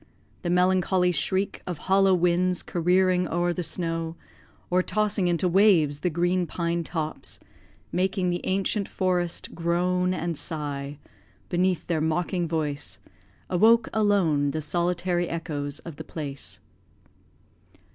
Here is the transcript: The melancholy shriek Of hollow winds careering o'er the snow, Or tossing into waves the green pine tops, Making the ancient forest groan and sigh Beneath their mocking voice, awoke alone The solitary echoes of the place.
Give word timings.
The 0.41 0.49
melancholy 0.49 1.11
shriek 1.11 1.61
Of 1.67 1.77
hollow 1.85 2.15
winds 2.15 2.63
careering 2.63 3.27
o'er 3.27 3.53
the 3.53 3.61
snow, 3.61 4.15
Or 4.71 4.81
tossing 4.81 5.27
into 5.27 5.47
waves 5.47 5.99
the 5.99 6.09
green 6.09 6.47
pine 6.47 6.83
tops, 6.83 7.39
Making 7.91 8.31
the 8.31 8.41
ancient 8.45 8.87
forest 8.87 9.53
groan 9.53 10.11
and 10.11 10.35
sigh 10.35 10.97
Beneath 11.49 11.85
their 11.85 12.01
mocking 12.01 12.47
voice, 12.47 12.97
awoke 13.47 13.89
alone 13.93 14.49
The 14.49 14.61
solitary 14.61 15.29
echoes 15.29 15.77
of 15.77 15.97
the 15.97 16.03
place. 16.03 16.59